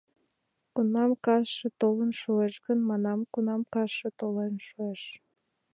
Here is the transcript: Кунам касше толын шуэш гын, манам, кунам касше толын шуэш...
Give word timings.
Кунам 0.73 1.11
касше 1.25 1.67
толын 1.81 2.11
шуэш 2.19 2.53
гын, 2.65 2.79
манам, 2.89 3.19
кунам 3.33 3.61
касше 3.73 4.09
толын 4.19 4.53
шуэш... 4.67 5.01